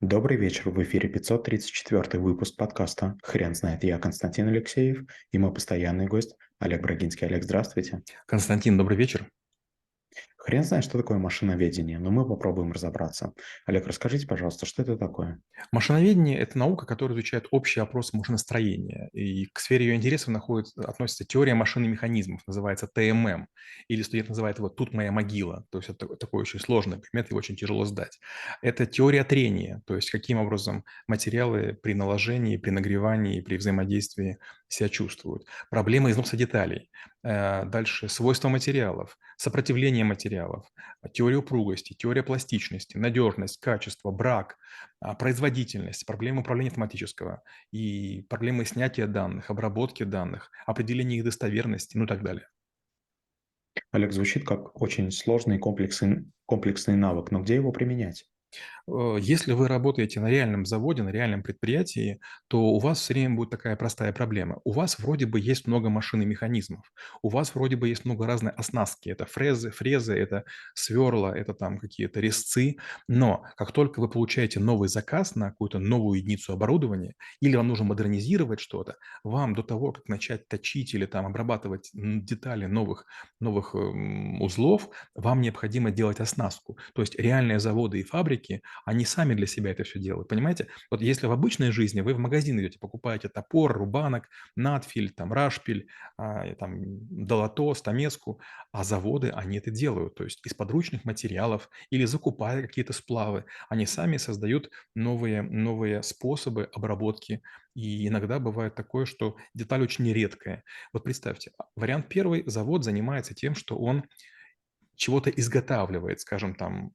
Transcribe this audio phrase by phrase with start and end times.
[0.00, 3.82] Добрый вечер, в эфире 534 выпуск подкаста «Хрен знает».
[3.82, 7.26] Я Константин Алексеев и мой постоянный гость Олег Брагинский.
[7.26, 8.02] Олег, здравствуйте.
[8.26, 9.28] Константин, добрый вечер.
[10.48, 13.34] Хрен знает, что такое машиноведение, но мы попробуем разобраться.
[13.66, 15.42] Олег, расскажите, пожалуйста, что это такое?
[15.72, 19.10] Машиноведение– это наука, которая изучает общий опрос машиностроения.
[19.12, 23.46] И к сфере ее интересов находится, относится теория машин и механизмов, называется ТММ.
[23.88, 25.66] Или студент называет его «тут моя могила».
[25.68, 28.18] То есть это такой очень сложный предмет, его очень тяжело сдать.
[28.62, 34.38] Это теория трения, то есть каким образом материалы при наложении, при нагревании, при взаимодействии
[34.68, 35.46] себя чувствуют.
[35.70, 36.90] Проблема износа деталей.
[37.24, 40.66] Э, дальше свойства материалов, сопротивление материалов,
[41.12, 44.56] теория упругости, теория пластичности, надежность, качество, брак,
[45.00, 52.04] а, производительность, проблемы управления автоматического и проблемы снятия данных, обработки данных, определения их достоверности, ну
[52.04, 52.48] и так далее.
[53.92, 58.26] Олег, звучит как очень сложный комплексный, комплексный навык, но где его применять?
[58.88, 63.36] Э, если вы работаете на реальном заводе, на реальном предприятии, то у вас все время
[63.36, 64.60] будет такая простая проблема.
[64.64, 66.90] У вас вроде бы есть много машин и механизмов,
[67.22, 69.08] у вас вроде бы есть много разной оснастки.
[69.10, 72.76] Это фрезы, фрезы, это сверла, это там какие-то резцы.
[73.08, 77.84] Но как только вы получаете новый заказ на какую-то новую единицу оборудования, или вам нужно
[77.86, 83.06] модернизировать что-то, вам до того, как начать точить или там обрабатывать детали новых,
[83.40, 86.78] новых эм, узлов, вам необходимо делать оснастку.
[86.94, 88.37] То есть реальные заводы и фабрики,
[88.84, 90.68] они сами для себя это все делают, понимаете?
[90.90, 95.88] Вот если в обычной жизни вы в магазин идете, покупаете топор, рубанок, надфиль, там, рашпиль,
[96.16, 96.74] а, там,
[97.26, 98.40] долото, стамеску,
[98.72, 103.86] а заводы, они это делают, то есть из подручных материалов или закупая какие-то сплавы, они
[103.86, 107.42] сами создают новые, новые способы обработки,
[107.74, 110.64] и иногда бывает такое, что деталь очень редкая.
[110.92, 114.04] Вот представьте, вариант первый, завод занимается тем, что он
[114.98, 116.92] чего-то изготавливает, скажем, там,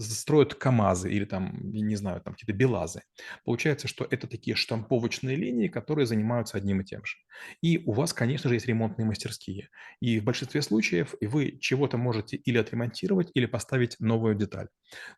[0.00, 3.02] строят КАМАЗы или там, не знаю, там какие-то БелАЗы.
[3.44, 7.16] Получается, что это такие штамповочные линии, которые занимаются одним и тем же.
[7.62, 9.70] И у вас, конечно же, есть ремонтные мастерские.
[10.00, 14.68] И в большинстве случаев вы чего-то можете или отремонтировать, или поставить новую деталь.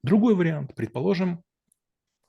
[0.05, 1.43] Другой вариант, предположим,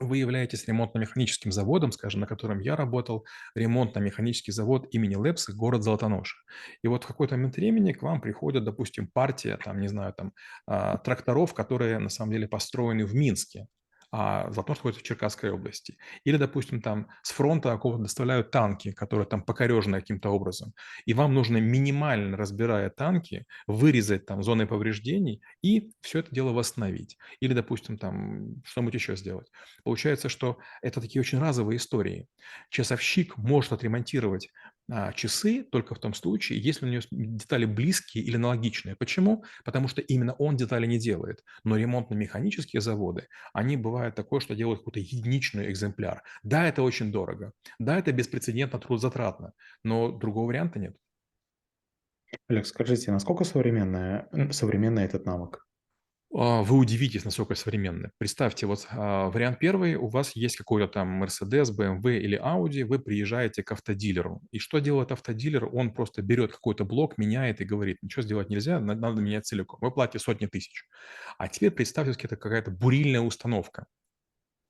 [0.01, 3.25] вы являетесь ремонтно-механическим заводом, скажем, на котором я работал,
[3.55, 6.37] ремонтно-механический завод имени Лепса, город Золотоноша.
[6.83, 10.33] И вот в какой-то момент времени к вам приходит, допустим, партия, там, не знаю, там,
[10.67, 13.67] а, тракторов, которые на самом деле построены в Минске
[14.11, 15.97] а Золотонош находится в Черкасской области.
[16.25, 20.73] Или, допустим, там с фронта какого-то доставляют танки, которые там покорежены каким-то образом.
[21.05, 27.17] И вам нужно минимально, разбирая танки, вырезать там зоны повреждений и все это дело восстановить.
[27.39, 29.47] Или, допустим, там что-нибудь еще сделать.
[29.83, 32.27] Получается, что это такие очень разовые истории.
[32.69, 34.49] Часовщик может отремонтировать
[35.15, 38.95] часы только в том случае, если у него детали близкие или аналогичные.
[38.95, 39.43] Почему?
[39.63, 41.43] Потому что именно он детали не делает.
[41.63, 46.23] Но ремонтно-механические заводы, они бывают такое, что делают какой-то единичный экземпляр.
[46.43, 47.53] Да, это очень дорого.
[47.79, 49.53] Да, это беспрецедентно трудозатратно.
[49.83, 50.95] Но другого варианта нет.
[52.47, 55.65] Олег, скажите, насколько современный, современный этот навык?
[56.33, 58.11] А, вы удивитесь, насколько современны.
[58.17, 62.99] Представьте, вот а, вариант первый, у вас есть какой-то там Mercedes, BMW или Audi, вы
[62.99, 64.41] приезжаете к автодилеру.
[64.51, 65.65] И что делает автодилер?
[65.73, 69.79] Он просто берет какой-то блок, меняет и говорит, ничего сделать нельзя, надо менять целиком.
[69.81, 70.85] Вы платите сотни тысяч.
[71.37, 73.85] А теперь представьте, это какая-то бурильная установка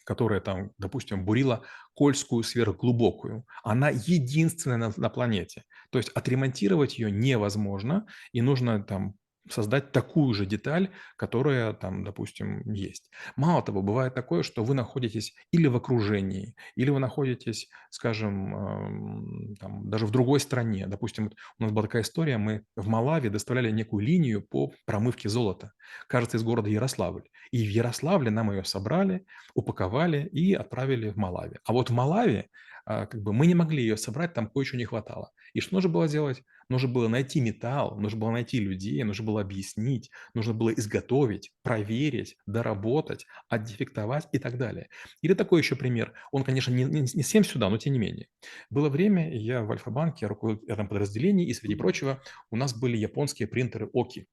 [0.04, 1.64] которая там, допустим, бурила
[1.96, 3.46] Кольскую сверхглубокую.
[3.64, 5.64] Она единственная на, на планете.
[5.92, 9.16] То есть отремонтировать ее невозможно, и нужно там
[9.50, 13.09] создать такую же деталь, которая там, допустим, есть.
[13.35, 19.56] Мало того, бывает такое, что вы находитесь или в окружении, или вы находитесь, скажем, эм,
[19.59, 20.88] там, даже в другой стране.
[20.88, 25.74] Допустим, у нас была такая история, мы в Малаве доставляли некую линию по промывке золота,
[26.07, 27.24] кажется, из города Ярославль.
[27.51, 29.25] И в Ярославле нам ее собрали,
[29.56, 31.59] упаковали и отправили в Малаве.
[31.66, 32.50] А вот в Малаве
[32.81, 35.31] а, как бы мы не могли ее собрать, там кое-что не хватало.
[35.53, 36.44] И что нужно было делать?
[36.69, 42.38] Нужно было найти металл, нужно было найти людей, нужно было объяснить, нужно было изготовить, проверить,
[42.46, 44.88] доработать, отдефектовать и так далее.
[45.22, 46.14] Или такой еще пример.
[46.31, 48.28] Он, конечно, не, не, не всем сюда, но тем не менее.
[48.69, 53.48] Было время, я в Альфа-банке руководил этом подразделении, и среди прочего у нас были японские
[53.48, 54.28] принтеры ОКИ.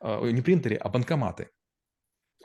[0.00, 1.50] А, не принтеры, а банкоматы.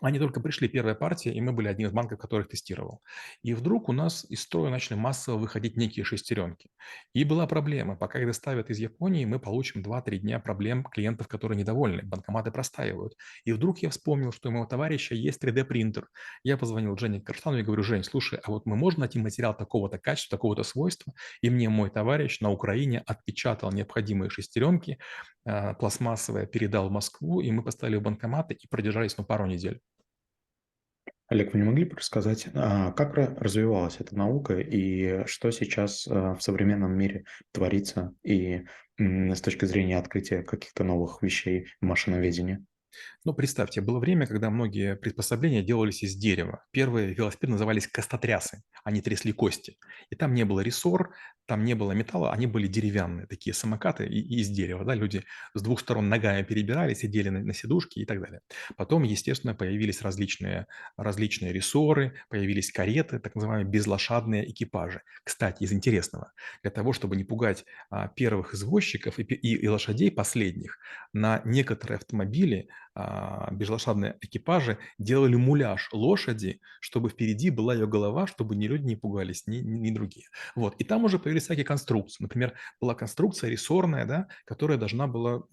[0.01, 3.01] Они только пришли, первая партия, и мы были одним из банков, которых тестировал.
[3.43, 6.69] И вдруг у нас из строя начали массово выходить некие шестеренки.
[7.13, 7.95] И была проблема.
[7.95, 12.01] Пока их доставят из Японии, мы получим 2-3 дня проблем клиентов, которые недовольны.
[12.01, 13.13] Банкоматы простаивают.
[13.45, 16.07] И вдруг я вспомнил, что у моего товарища есть 3D-принтер.
[16.43, 19.99] Я позвонил Жене Карштану и говорю, Жень, слушай, а вот мы можем найти материал такого-то
[19.99, 21.13] качества, такого-то свойства?
[21.41, 24.97] И мне мой товарищ на Украине отпечатал необходимые шестеренки,
[25.45, 29.79] а, пластмассовые, передал в Москву, и мы поставили в банкоматы и продержались ну, пару недель.
[31.31, 36.05] Олег, вы не могли бы рассказать, а, как ра- развивалась эта наука и что сейчас
[36.05, 37.23] а, в современном мире
[37.53, 38.65] творится и
[38.97, 42.65] с точки зрения открытия каких-то новых вещей в машиноведении?
[43.23, 46.63] Ну, представьте, было время, когда многие приспособления делались из дерева.
[46.71, 49.77] Первые велосипеды назывались костотрясы, они трясли кости.
[50.09, 51.13] И там не было рессор,
[51.45, 54.85] там не было металла, они были деревянные, такие самокаты из дерева.
[54.85, 54.95] Да?
[54.95, 55.23] Люди
[55.53, 58.39] с двух сторон ногами перебирали, сидели на, на сидушке и так далее.
[58.77, 65.01] Потом, естественно, появились различные, различные рессоры, появились кареты, так называемые безлошадные экипажи.
[65.23, 70.09] Кстати, из интересного, для того, чтобы не пугать а, первых извозчиков и, и, и лошадей
[70.09, 70.79] последних,
[71.13, 72.69] на некоторые автомобили
[73.51, 79.47] безлошадные экипажи делали муляж лошади, чтобы впереди была ее голова, чтобы ни люди не пугались,
[79.47, 80.27] ни, ни, ни другие.
[80.55, 80.75] Вот.
[80.77, 82.21] И там уже появились всякие конструкции.
[82.21, 85.43] Например, была конструкция рессорная, да, которая должна была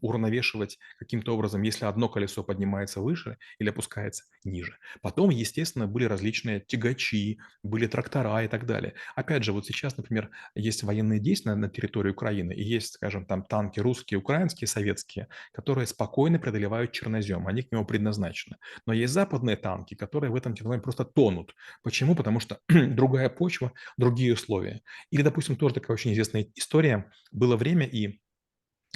[0.00, 4.78] уравновешивать каким-то образом, если одно колесо поднимается выше или опускается ниже.
[5.02, 8.94] Потом, естественно, были различные тягачи, были трактора и так далее.
[9.14, 13.42] Опять же, вот сейчас, например, есть военные действия на территории Украины, и есть, скажем, там
[13.44, 18.56] танки русские, украинские, советские, которые спокойно преодолевают чернозем, они к нему предназначены.
[18.86, 21.54] Но есть западные танки, которые в этом черноземе просто тонут.
[21.82, 22.14] Почему?
[22.14, 24.82] Потому что другая почва, другие условия.
[25.10, 27.10] Или, допустим, тоже такая очень известная история.
[27.32, 28.20] Было время, и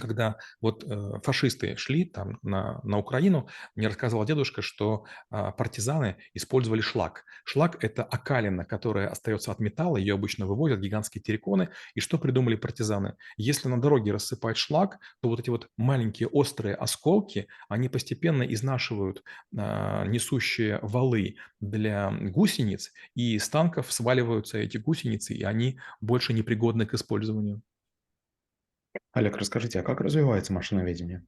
[0.01, 6.17] когда вот э, фашисты шли там на, на Украину, мне рассказывал дедушка, что э, партизаны
[6.35, 7.25] использовали шлак.
[7.45, 11.69] Шлак– это окалина, которая остается от металла, ее обычно вывозят, гигантские терриконы.
[11.95, 13.17] И что придумали партизаны?
[13.37, 19.23] Если на дороге рассыпать шлак, то вот эти вот маленькие острые осколки, они постепенно изнашивают
[19.57, 26.87] э, несущие валы для гусениц, и с танков сваливаются эти гусеницы, и они больше непригодны
[26.87, 27.63] к использованию.
[29.13, 31.25] Олег, расскажите, а как развивается машиноведение?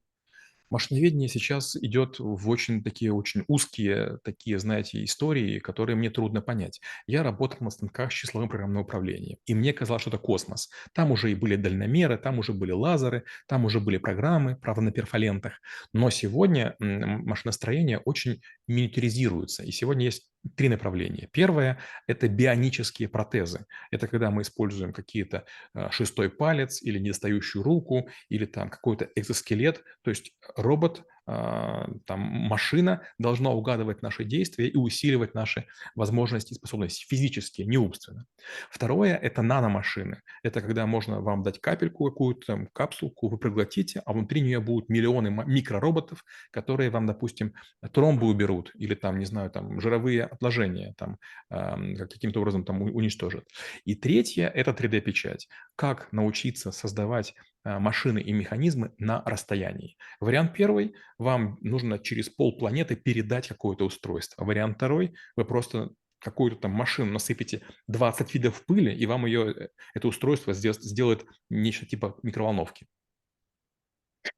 [0.70, 6.80] Машиноведение сейчас идет в очень такие очень узкие такие, знаете, истории, которые мне трудно понять.
[7.06, 10.70] Я работал на станках с числовым программным управлением, и мне казалось, что это космос.
[10.94, 14.92] Там уже и были дальномеры, там уже были лазеры, там уже были программы, правда, на
[14.92, 15.60] перфолентах.
[15.92, 21.28] Но сегодня машиностроение очень миниатюризируется, и сегодня есть три направления.
[21.32, 23.66] Первое– это бионические протезы.
[23.90, 25.44] Это когда мы используем какие-то
[25.74, 33.02] а, шестой палец или недостающую руку, или там какой-то экзоскелет, то есть робот там машина
[33.18, 38.26] должна угадывать наши действия и усиливать наши возможности и способности физически, не умственно.
[38.70, 40.20] Второе– это наномашины.
[40.42, 45.30] Это когда можно вам дать капельку какую-то, капсулку, вы проглотите, а внутри нее будут миллионы
[45.46, 47.54] микророботов, которые вам, допустим,
[47.92, 53.44] тромбы уберут или там, не знаю, там жировые отложения там каким-то образом там уничтожат.
[53.84, 55.48] И третье– это 3D-печать.
[55.76, 59.96] Как научиться создавать а, машины и механизмы на расстоянии.
[60.20, 64.44] Вариант первый– вам нужно через полпланеты передать какое-то устройство.
[64.44, 65.90] Вариант второй– вы просто
[66.22, 71.26] какую-то там машину насыпите 20 видов пыли, и вам ее, э, это устройство сделает, сделает
[71.50, 72.86] нечто типа микроволновки.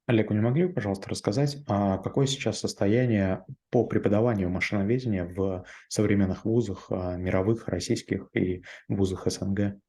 [0.07, 5.63] Олег, вы не могли бы, пожалуйста, рассказать, а какое сейчас состояние по преподаванию машиноведения в
[5.89, 9.79] современных вузах, а, мировых, российских и вузах СНГ?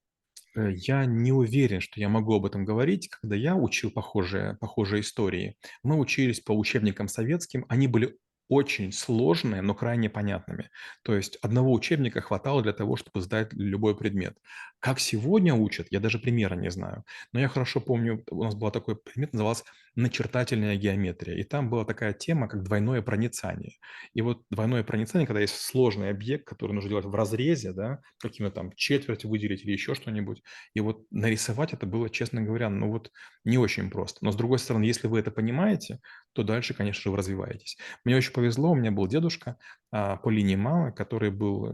[0.57, 3.09] Э, я не уверен, что я могу об этом говорить.
[3.09, 8.17] Когда я учил похожие, похожие истории, мы учились по учебникам советским, они были
[8.49, 10.71] очень сложные, но крайне понятными.
[11.03, 14.39] То есть одного учебника хватало для того, чтобы сдать любой предмет.
[14.81, 17.05] Как сегодня учат, я даже примера не знаю.
[17.33, 19.65] Но я хорошо помню, у нас был такой предмет, назывался
[19.97, 21.37] начертательная геометрия.
[21.37, 23.73] И там была такая тема, как двойное проницание.
[24.13, 28.53] И вот двойное проницание, когда есть сложный объект, который нужно делать в разрезе, да, каким-то
[28.53, 30.43] там четверть выделить или еще что-нибудь.
[30.75, 33.11] И вот нарисовать это было, честно говоря, ну вот
[33.45, 34.19] не очень просто.
[34.25, 36.01] Но с другой стороны, если вы это понимаете,
[36.35, 37.79] то дальше, конечно же, вы развиваетесь.
[38.05, 39.57] Мне очень повезло, у меня был дедушка
[39.91, 41.73] а, по линии мамы, который был э,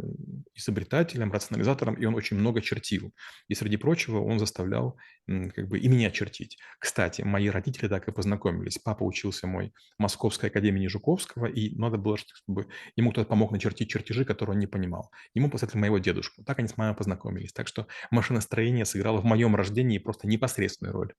[0.54, 3.12] изобретателем, рационализатором, и он очень много чертил.
[3.49, 6.59] И среди прочего он заставлял как бы и меня чертить.
[6.78, 8.78] Кстати, мои родители так и познакомились.
[8.78, 13.90] Папа учился мой в Московской академии Жуковского, и надо было, чтобы ему кто-то помог начертить
[13.90, 15.11] чертежи, которые он не понимал.
[15.35, 16.45] Ему посоветовали моего дедушку.
[16.45, 17.52] Так они с мамой познакомились.
[17.52, 21.12] Так что машиностроение сыграло в моем рождении просто непосредственную роль.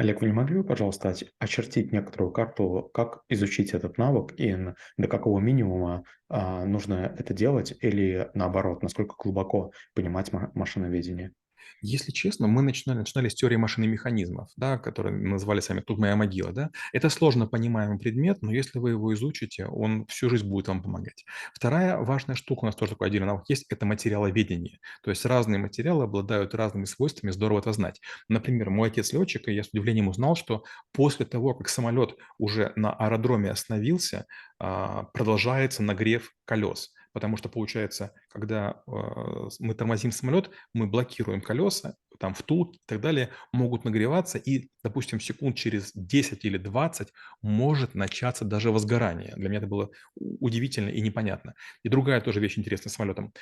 [0.00, 4.56] Олег, вы не могли бы, пожалуйста, очертить некоторую карту, как изучить этот навык и
[4.96, 11.34] до какого минимума а, нужно это делать, или наоборот, насколько глубоко понимать машиноведение?
[11.82, 15.98] Если честно, мы начинали начинали с теории машин и механизмов, да, которые назвали сами "Тут
[15.98, 16.70] моя могила", да.
[16.92, 21.24] Это сложно понимаемый предмет, но если вы его изучите, он всю жизнь будет вам помогать.
[21.54, 24.78] Вторая важная штука, у нас тоже такой отдельный навык есть- это материаловедение.
[25.02, 28.00] То есть разные материалы обладают разными свойствами, здорово это знать.
[28.28, 32.72] Например, мой отец летчик, и я с удивлением узнал, что после того, как самолет уже
[32.76, 34.26] на аэродроме остановился,
[34.58, 36.92] а, продолжается нагрев колес.
[37.12, 43.00] Потому что получается, когда, а, мы тормозим самолет, мы блокируем колеса, там втулки и так
[43.00, 47.08] далее могут нагреваться, и, допустим, секунд через 10 или 20
[47.42, 49.32] может начаться даже возгорание.
[49.36, 51.54] Для меня это было удивительно и непонятно.
[51.82, 53.32] И другая тоже вещь интересная с самолетом.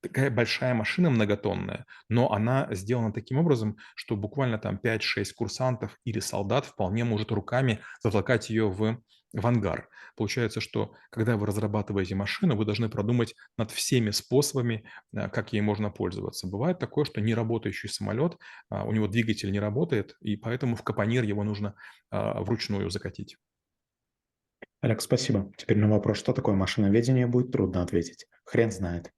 [0.00, 6.18] Такая большая машина многотонная, но она сделана таким образом, что буквально там 5-6 курсантов или
[6.18, 9.00] солдат вполне может руками затолкать ее в
[9.32, 9.88] в ангар.
[10.16, 14.84] Получается, что когда вы разрабатываете машину, вы должны продумать над всеми способами,
[15.14, 16.46] а, как ей можно пользоваться.
[16.46, 18.36] Бывает такое, что неработающий самолет,
[18.68, 21.74] а, у него двигатель не работает, и поэтому в капонир его нужно,
[22.10, 23.36] а, вручную закатить.
[24.80, 25.52] Олег, спасибо.
[25.56, 28.26] Теперь на вопрос, что такое машиноведение, будет трудно ответить.
[28.44, 29.12] Хрен знает.